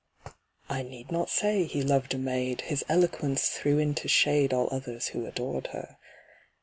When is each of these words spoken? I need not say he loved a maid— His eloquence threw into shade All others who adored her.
I 0.67 0.81
need 0.81 1.11
not 1.11 1.29
say 1.29 1.65
he 1.65 1.83
loved 1.83 2.15
a 2.15 2.17
maid— 2.17 2.61
His 2.61 2.83
eloquence 2.89 3.49
threw 3.49 3.77
into 3.77 4.07
shade 4.07 4.51
All 4.51 4.67
others 4.71 5.09
who 5.09 5.27
adored 5.27 5.67
her. 5.73 5.97